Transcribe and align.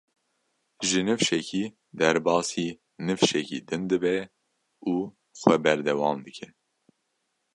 Ji 0.87 0.99
nifşekî 1.07 1.63
derbasî 1.99 2.67
nifşekî 3.07 3.59
din 3.67 3.83
dibe 3.89 4.17
û 4.93 4.95
xwe 5.39 5.55
berdewam 5.63 6.17
dike. 6.25 6.49